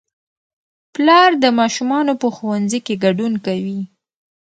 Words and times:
پلار 0.93 1.29
د 1.43 1.45
ماشومانو 1.59 2.13
په 2.21 2.27
ښوونځي 2.35 2.79
کې 2.85 2.95
ګډون 3.03 3.33
کوي 3.45 3.79